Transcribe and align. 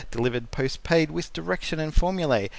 Delivered 0.09 0.49
postpaid 0.49 1.11
with 1.11 1.31
Direction 1.31 1.79
and 1.79 1.93
Formulae. 1.93 2.49